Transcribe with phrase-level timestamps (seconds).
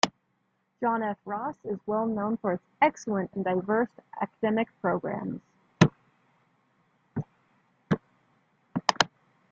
[0.79, 1.19] John F.
[1.25, 5.41] Ross is well known for its excellent and diverse academic programs.